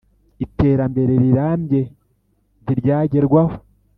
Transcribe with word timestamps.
Iterambere 0.45 1.13
rirambye 1.23 1.81
ntiryagerwaho 2.63 3.55